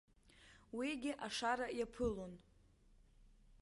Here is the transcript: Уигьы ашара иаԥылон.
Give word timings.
Уигьы 0.75 1.11
ашара 1.25 1.67
иаԥылон. 1.77 2.33